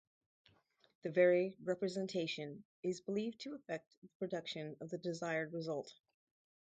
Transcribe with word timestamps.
The 1.03 1.11
very 1.11 1.55
representation 1.63 2.63
is 2.81 3.01
believed 3.01 3.39
to 3.41 3.53
effect 3.53 3.93
the 4.01 4.07
production 4.17 4.75
of 4.81 4.89
the 4.89 4.97
desired 4.97 5.53
result. 5.53 5.93